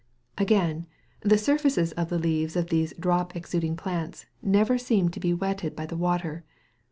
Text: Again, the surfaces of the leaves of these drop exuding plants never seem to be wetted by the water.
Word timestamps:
Again, 0.39 0.87
the 1.19 1.37
surfaces 1.37 1.91
of 1.91 2.09
the 2.09 2.17
leaves 2.17 2.55
of 2.55 2.69
these 2.71 2.91
drop 2.99 3.35
exuding 3.35 3.75
plants 3.75 4.25
never 4.41 4.79
seem 4.79 5.09
to 5.09 5.19
be 5.19 5.31
wetted 5.31 5.75
by 5.75 5.85
the 5.85 5.95
water. 5.95 6.43